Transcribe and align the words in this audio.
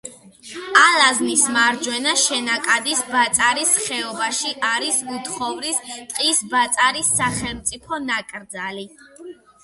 ალაზნის 0.83 1.41
მარჯვენა 1.55 2.13
შენაკადის 2.21 3.03
ბაწარის 3.11 3.73
ხეობაში 3.83 4.53
არის 4.69 4.97
უთხოვრის 5.17 5.77
ტყის 5.91 6.41
ბაწარის 6.55 7.11
სახელმწიფო 7.19 8.01
ნაკრძალი. 8.07 8.87